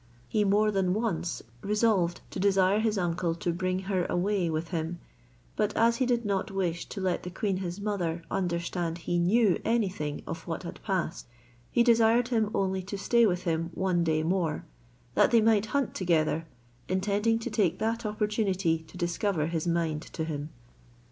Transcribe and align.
He 0.27 0.43
more 0.43 0.71
than 0.71 0.95
once 0.95 1.43
resolved 1.61 2.21
to 2.31 2.39
desire 2.39 2.79
his 2.79 2.97
uncle 2.97 3.35
to 3.35 3.53
bring 3.53 3.77
her 3.81 4.05
away 4.07 4.49
with 4.49 4.69
him: 4.69 4.97
but 5.55 5.77
as 5.77 5.97
he 5.97 6.07
did 6.07 6.25
not 6.25 6.49
wish 6.49 6.87
to 6.89 6.99
let 6.99 7.21
the 7.21 7.29
queen 7.29 7.57
his 7.57 7.79
mother 7.79 8.23
understand 8.31 8.97
he 8.97 9.19
knew 9.19 9.61
anything 9.63 10.23
of 10.25 10.47
what 10.47 10.63
had 10.63 10.81
passed, 10.81 11.27
he 11.69 11.83
desired 11.83 12.29
him 12.29 12.49
only 12.55 12.81
to 12.81 12.97
stay 12.97 13.27
with 13.27 13.43
him 13.43 13.69
one 13.75 14.03
day 14.03 14.23
more, 14.23 14.65
that 15.13 15.29
they 15.29 15.39
might 15.39 15.67
hunt 15.67 15.93
together, 15.93 16.47
intending 16.89 17.37
to 17.37 17.51
take 17.51 17.77
that 17.77 18.03
opportunity 18.03 18.79
to 18.79 18.97
discover 18.97 19.45
his 19.45 19.67
mind 19.67 20.01
to 20.01 20.23
him. 20.23 20.49